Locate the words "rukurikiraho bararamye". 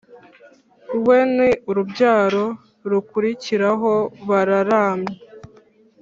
2.89-5.15